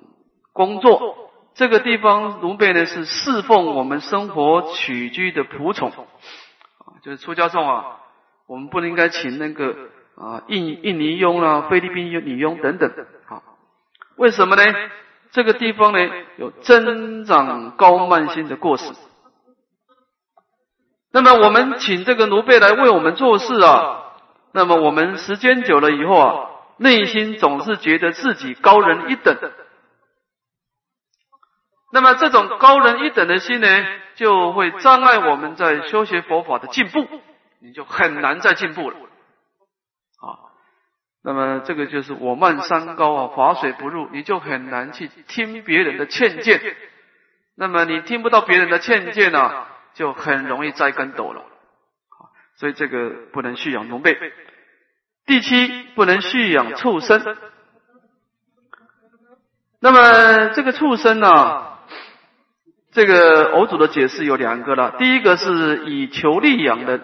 [0.51, 1.15] 工作，
[1.53, 7.99] 这个地方奴婢呢是侍奉我们生活起居的仆从啊，就是出家众啊，
[8.47, 9.75] 我们不能应该请那个
[10.15, 12.89] 啊印印尼佣啦、菲律宾女佣等等
[13.27, 13.43] 啊，
[14.17, 14.63] 为什么呢？
[15.31, 15.99] 这个地方呢
[16.37, 18.91] 有增长高慢性的过失，
[21.11, 24.01] 那么我们请这个奴婢来为我们做事啊，
[24.51, 26.49] 那么我们时间久了以后啊。
[26.77, 29.37] 内心总是觉得自己高人一等，
[31.91, 33.67] 那么这种高人一等的心呢，
[34.15, 37.07] 就会障碍我们在修学佛法的进步，
[37.61, 38.97] 你就很难再进步了。
[38.97, 40.49] 啊，
[41.23, 46.75] 那么这个就是我慢山高啊，法水不入，你就很难去听别人的劝谏。
[47.55, 51.45] 那么你听不到别人的劝谏呢，就很容易栽跟斗了。
[52.55, 54.17] 所以这个不能蓄养农辈。
[55.25, 57.37] 第七，不能蓄养畜生。
[59.79, 61.63] 那么这个畜生呢，
[62.91, 64.95] 这个偶主的解释有两个了。
[64.97, 66.99] 第一个是以求利养的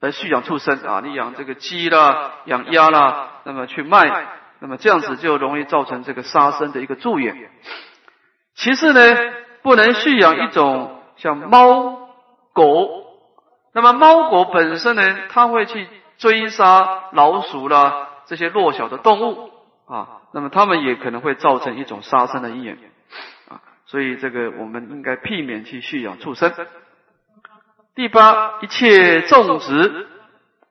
[0.00, 4.26] 来蓄养畜生啊，你养这个鸡啦，养鸭啦，那么去卖，
[4.60, 7.36] 那么这样子就容易造成这个杀生的一个助缘。
[8.54, 12.08] 其次呢，不能蓄养一种像猫
[12.54, 12.88] 狗。
[13.74, 15.86] 那么猫狗本身呢，它会去。
[16.18, 19.50] 追杀老鼠啦，这些弱小的动物
[19.86, 22.76] 啊，那么它们也可能会造成一种杀生的因缘
[23.48, 26.52] 啊，所以这个我们应该避免去蓄养畜生。
[27.94, 30.06] 第八，一切种植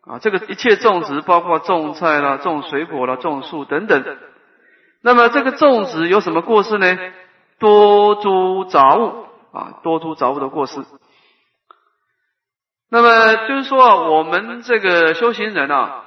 [0.05, 4.17] 啊，这个一切种植包括种菜啦、种水果啦、种树等等。
[5.01, 6.97] 那么这个种植有什么过失呢？
[7.59, 10.81] 多诸杂物啊，多诸杂物的过失。
[12.89, 16.05] 那么就是说，我们这个修行人啊，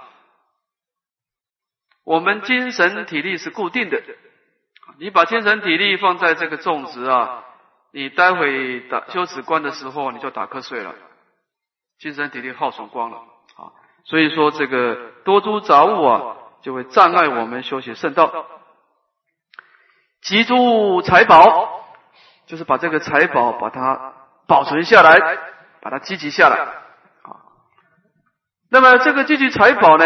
[2.05, 4.03] 我们精神体力是固定的。
[4.99, 7.45] 你把精神体力放在这个种植啊，
[7.93, 10.95] 你待会打修止观的时候，你就打瞌睡了，
[11.99, 13.73] 精神体力耗损光了啊。
[14.05, 18.47] 所以说这个多诸杂物啊，就会障碍我们修习圣道。
[20.23, 21.85] 集诸财宝，
[22.47, 24.15] 就是把这个财宝把它
[24.47, 25.60] 保存下来。
[25.83, 27.41] 把它积集下来，啊，
[28.69, 30.05] 那么这个积集财宝呢，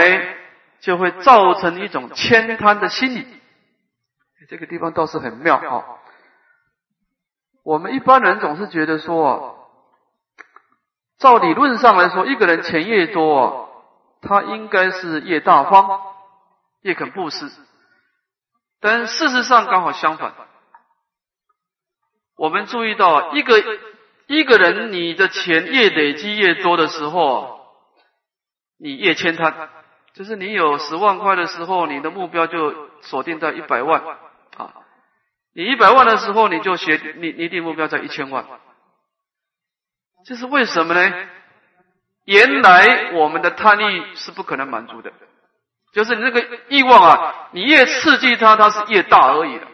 [0.81, 3.27] 就会造成一种悭贪的心理。
[4.49, 5.85] 这个地方倒是很妙啊。
[7.65, 9.69] 我们一般人总是觉得说，
[11.19, 13.69] 照理论上来说，一个人钱越多，
[14.23, 16.01] 他应该是越大方，
[16.83, 17.51] 越肯布施。
[18.81, 20.35] 但事实上刚好相反。
[22.37, 23.61] 我们注意到一个。
[24.27, 27.61] 一个人，你的钱越累积越多的时候，
[28.79, 29.71] 你越欠贪。
[30.15, 32.73] 就是你有十万块的时候，你的目标就
[33.03, 34.01] 锁定在一百万
[34.57, 34.73] 啊。
[35.55, 38.47] 你一百万的时候，你就写你你定目标在一千万。
[40.27, 41.29] 这是为什么呢？
[42.25, 45.13] 原来我们的贪欲是不可能满足的，
[45.93, 49.67] 就是你那个欲望啊，你越刺激它，它是越大而已的。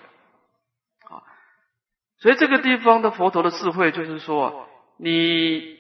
[2.21, 4.67] 所以这个地方的佛陀的智慧就是说，
[4.99, 5.79] 你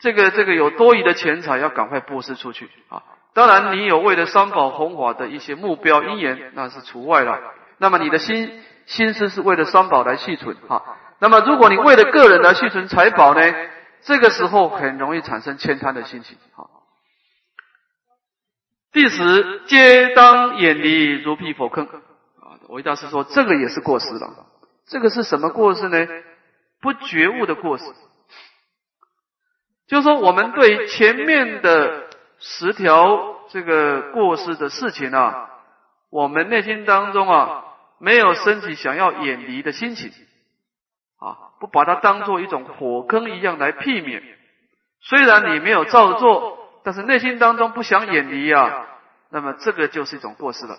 [0.00, 3.02] 这个这个有多余的钱财要赶快布施出去啊！
[3.34, 7.38] 当然，你有为了三宝弘法的一些目标因缘，那是除外了。
[7.78, 10.82] 那么你的心心思是为了三宝来续存啊。
[11.20, 13.40] 那么如果你为了个人来续存财宝呢，
[14.02, 16.66] 这个时候很容易产生悭贪的心情啊。
[18.92, 22.58] 第十，皆当远离如辟佛坑啊！
[22.70, 24.46] 维大师说，这个也是过失了。
[24.86, 26.06] 这个是什么过失呢？
[26.80, 27.84] 不觉悟的过失，
[29.88, 32.04] 就是说，我们对前面的
[32.38, 35.50] 十条这个过失的事情啊，
[36.10, 37.64] 我们内心当中啊，
[37.98, 40.12] 没有升起想要远离的心情
[41.18, 44.22] 啊，不把它当做一种火坑一样来避免。
[45.00, 48.86] 虽然你没有照做，但是内心当中不想远离啊，
[49.30, 50.76] 那么这个就是一种过失了。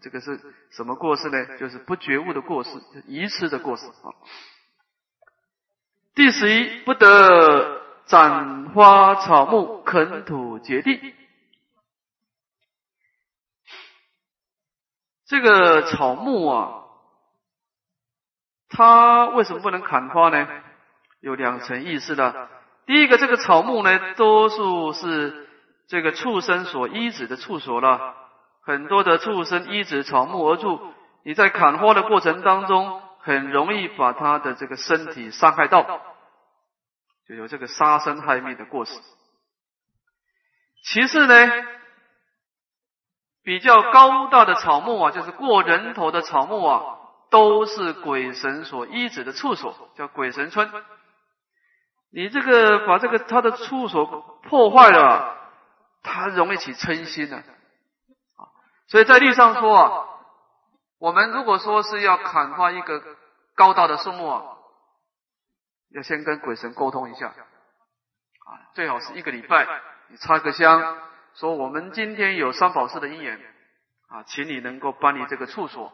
[0.00, 0.40] 这个是
[0.70, 1.58] 什么过失呢？
[1.58, 2.70] 就是不觉悟的过失，
[3.06, 4.14] 愚痴的过失啊。
[6.14, 11.14] 第十一，不得斩花草木，垦土掘地。
[15.26, 16.84] 这个草木啊，
[18.68, 20.48] 它为什么不能砍花呢？
[21.20, 22.48] 有两层意思的。
[22.86, 25.48] 第一个，这个草木呢，多数是
[25.86, 28.14] 这个畜生所依止的处所了，
[28.68, 30.78] 很多的畜生依止草木而住。
[31.24, 36.02] 你在砍花的过程当中，很容易把它的这个身体伤害到，
[37.26, 38.92] 就有这个杀生害命的过失。
[40.84, 41.50] 其次呢，
[43.42, 46.98] 比较高大的草木啊，就是过人头的草木啊，
[47.30, 50.70] 都是鬼神所依止的处所，叫鬼神村。
[52.12, 54.04] 你这个把这个他的处所
[54.42, 55.38] 破坏了，
[56.02, 57.38] 他容易起嗔心呢。
[57.38, 57.56] 啊，
[58.88, 60.04] 所以在律上说啊，
[60.98, 63.02] 我们如果说是要砍伐一个
[63.54, 64.42] 高大的树木啊，
[65.94, 69.66] 要先跟鬼神沟通一下，啊，最好是一个礼拜，
[70.08, 70.98] 你插个香，
[71.34, 73.38] 说我们今天有三宝寺的因缘，
[74.08, 75.92] 啊，请你能够搬离这个处所，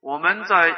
[0.00, 0.74] 我们在。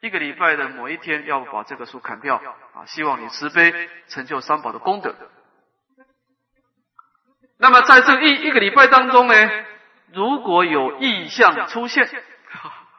[0.00, 2.36] 一个礼拜的某一天要把这个树砍掉
[2.74, 2.84] 啊！
[2.84, 5.14] 希望你慈悲成就三宝的功德。
[7.56, 9.34] 那么在这一一个礼拜当中呢，
[10.14, 12.08] 如果有异象出现，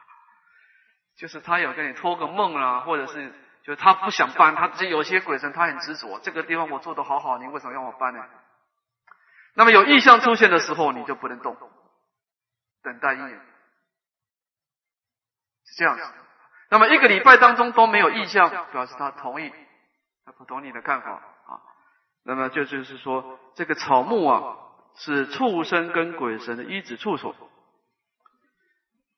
[1.16, 3.32] 就是他有跟你托个梦啦，或者是
[3.64, 8.22] 就是他不想搬，他有些鬼神他很执着，这个地方我做的好好，你为什么要我搬呢？
[9.54, 11.56] 那么有异象出现的时候，你就不能动，
[12.82, 13.30] 等待一年，
[15.64, 16.04] 是这样子。
[16.68, 19.50] 那么一个礼拜当中都没有意象，表示他同意，
[20.26, 21.62] 他不同你的看法啊。
[22.24, 24.56] 那么就就是说，这个草木啊，
[24.96, 27.34] 是畜生跟鬼神的依止处所。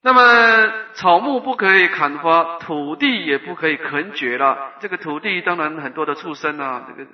[0.01, 4.75] 那么草木不可以砍伐，土地也不可以垦掘了。
[4.81, 7.11] 这个土地当然很多的畜生啊，这个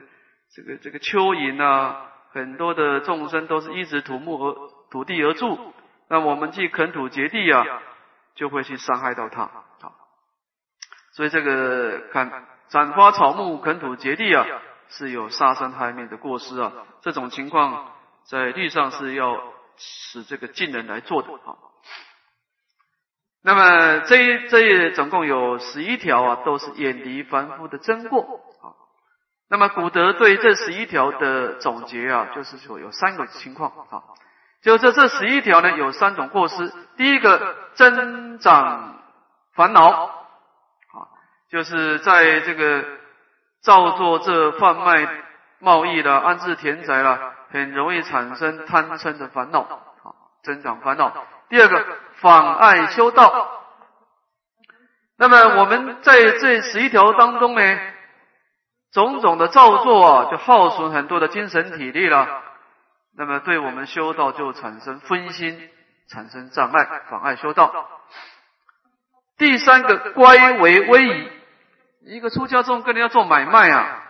[0.54, 5.72] 这个这个蚯蚓啊，很多的众生都是依止土木而土地而住。
[6.08, 7.64] 那我们去垦土掘地啊，
[8.34, 9.50] 就会去伤害到他。
[11.14, 14.44] 所以这个看斩花草木垦土掘地啊，
[14.88, 16.70] 是有杀生害命的过失啊。
[17.00, 17.93] 这种情况
[18.28, 19.40] 在律上是要
[19.76, 21.56] 使这个近人来做的啊。
[23.42, 28.22] 那么这一这一总共有十一条啊，都是远离凡夫的真过
[28.62, 28.72] 啊。
[29.50, 34.02] 那么古德对这十一条的总结啊，就是说有三个情况啊，
[34.62, 36.72] 就这这十一条呢有三种过失。
[36.96, 39.02] 第一个增长
[39.54, 40.10] 烦恼啊。
[41.50, 42.84] 就是在这个
[43.62, 45.22] 造作这贩卖
[45.60, 50.10] 贸易的安置田宅了，很容易产生贪嗔的烦恼，啊，
[50.42, 51.12] 增长烦恼。
[51.48, 51.86] 第二个
[52.16, 53.62] 妨碍修道。
[55.16, 57.78] 那么我们在这十一条当中呢，
[58.90, 62.42] 种种的造作啊，就耗损很多的精神体力了。
[63.16, 65.70] 那么对我们修道就产生分心，
[66.10, 67.72] 产生障碍，妨碍修道。
[69.38, 71.30] 第三个乖为威仪。
[72.06, 74.02] 一个出家众跟人家做买卖啊，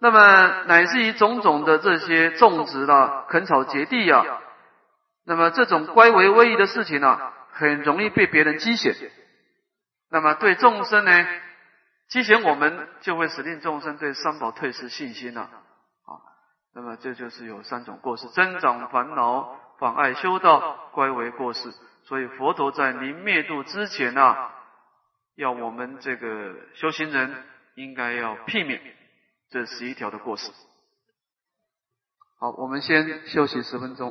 [0.00, 4.24] 那么乃至于种种的这些种植啦、垦草结地啊，
[5.24, 7.20] 那么这种乖为威仪的事情呢，
[7.52, 8.94] 很容易被别人讥嫌。
[10.10, 11.26] 那么对众生呢，
[12.10, 16.16] 讥嫌我们，就会使令众生对三宝退失信心了啊。
[16.74, 21.70] 那么这就是有三种过失：增长烦恼、妨碍修道、乖为过失。
[22.04, 24.54] 所以佛陀在临灭度之前啊。
[25.36, 27.34] 要我们这个修行人
[27.74, 28.78] 应该要避免
[29.50, 30.50] 这十一条的过失。
[32.38, 34.08] 好，我们先休息十分钟。